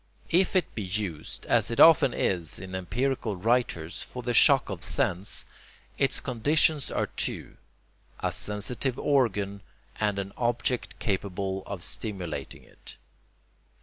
If 0.31 0.55
it 0.55 0.73
be 0.73 0.81
used, 0.81 1.45
as 1.45 1.69
it 1.69 1.79
often 1.79 2.11
is 2.11 2.57
in 2.57 2.73
empirical 2.73 3.35
writers, 3.35 4.01
for 4.01 4.23
the 4.23 4.33
shock 4.33 4.67
of 4.71 4.81
sense, 4.81 5.45
its 5.95 6.19
conditions 6.19 6.89
are 6.89 7.05
two: 7.05 7.57
a 8.19 8.31
sensitive 8.31 8.97
organ 8.97 9.61
and 9.99 10.17
an 10.17 10.33
object 10.37 10.97
capable 10.97 11.61
of 11.67 11.83
stimulating 11.83 12.63
it. 12.63 12.97